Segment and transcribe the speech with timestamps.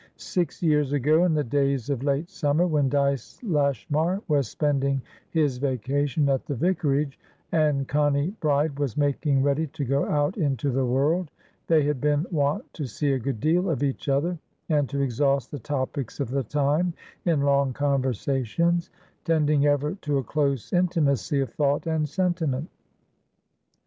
[0.17, 5.59] Six years ago, in the days of late summer, when Dyce Lashmar was spending his
[5.59, 7.19] vacation at the vicarage,
[7.51, 11.29] and Connie Bride was making ready to go out into the world,
[11.67, 15.51] they had been wont to see a good deal of each other, and to exhaust
[15.51, 16.95] the topics of the time
[17.25, 18.89] in long conversations,
[19.23, 22.71] tending ever to a closer intimacy of thought and sentiment.